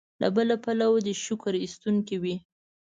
له 0.21 0.27
بل 0.35 0.49
پلوه 0.63 0.99
دې 1.05 1.13
شکر 1.25 1.53
ایستونکی 1.63 2.15
وي. 2.21 2.35